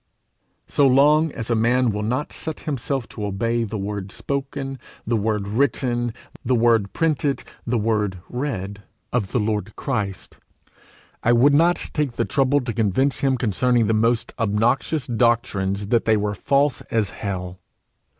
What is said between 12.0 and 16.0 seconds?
the trouble to convince him concerning the most obnoxious doctrines